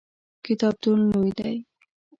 کتابتون 0.45 0.99
لوی 1.11 1.31
دی؟ 1.37 1.55